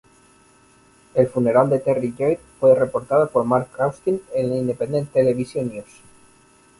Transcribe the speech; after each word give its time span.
El 1.13 1.27
funeral 1.27 1.69
de 1.69 1.77
Terry 1.77 2.15
Lloyd 2.17 2.39
fue 2.59 2.73
reportado 2.73 3.29
por 3.29 3.43
Mark 3.45 3.69
Austin 3.77 4.19
en 4.33 4.51
Independent 4.51 5.11
Television 5.11 5.69
News. 5.69 6.01